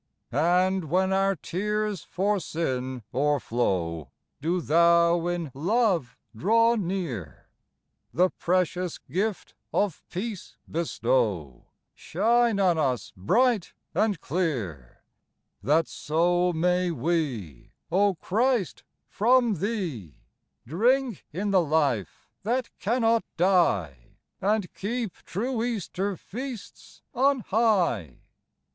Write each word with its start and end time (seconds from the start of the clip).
And, 0.31 0.85
when 0.85 1.13
our 1.13 1.35
tears 1.35 2.01
for 2.03 2.39
sin 2.39 3.03
o'erflow, 3.13 4.09
Do 4.41 4.59
Thou 4.59 5.27
in 5.27 5.51
love 5.53 6.17
draw 6.35 6.73
near, 6.73 7.51
The 8.11 8.31
precious 8.31 8.97
gift 8.97 9.53
of 9.71 10.01
peace 10.09 10.57
bestow, 10.67 11.67
Shine 11.93 12.59
on 12.59 12.79
us 12.79 13.13
bright 13.15 13.75
and 13.93 14.19
clear; 14.19 15.03
That 15.61 15.87
so 15.87 16.51
may 16.51 16.89
we, 16.89 17.73
O 17.91 18.15
Christ, 18.15 18.83
from 19.07 19.57
Thee, 19.59 20.15
Drink 20.65 21.27
in 21.31 21.51
the 21.51 21.61
life 21.61 22.27
that 22.41 22.71
cannot 22.79 23.23
die, 23.37 24.15
And 24.41 24.73
keep 24.73 25.13
true 25.25 25.63
Easter 25.63 26.17
feasts 26.17 27.03
on 27.13 27.41
high. 27.41 28.21